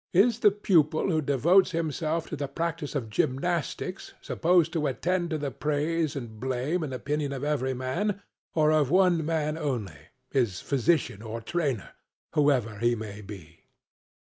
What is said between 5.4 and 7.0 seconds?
praise and blame and